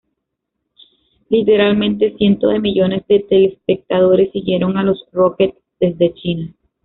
Literalmente 1.29 2.15
cientos 2.17 2.51
de 2.53 2.59
millones 2.59 3.05
de 3.07 3.19
telespectadores 3.19 4.31
siguieron 4.31 4.75
a 4.77 4.83
los 4.83 5.05
Rockets 5.11 5.59
desde 5.79 6.15
China. 6.15 6.55